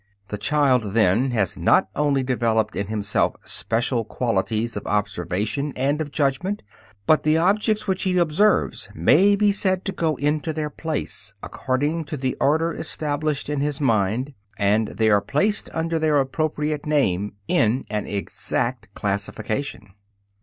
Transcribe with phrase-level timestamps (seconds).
[0.29, 6.09] The child then has not only developed in himself special qualities of observation and of
[6.09, 6.63] judgment,
[7.05, 12.05] but the objects which he observes may be said to go into their place, according
[12.05, 17.35] to the order established in his mind, and they are placed under their appropriate name
[17.47, 19.89] in an exact classification.